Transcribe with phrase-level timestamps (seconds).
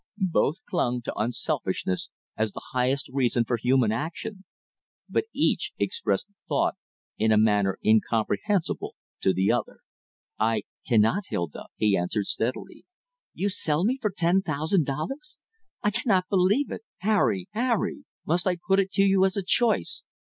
[0.33, 4.45] Both clung to unselfishness as the highest reason for human action;
[5.07, 6.73] but each expressed the thought
[7.19, 9.81] in a manner incomprehensible to the other.
[10.39, 12.83] "I cannot, Hilda," he answered steadily.
[13.35, 15.37] "You sell me for ten thousand dollars!
[15.83, 16.81] I cannot believe it!
[17.01, 17.47] Harry!
[17.51, 18.05] Harry!
[18.25, 20.01] Must I put it to you as a choice?